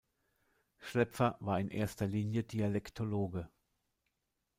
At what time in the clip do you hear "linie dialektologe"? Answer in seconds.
2.07-3.51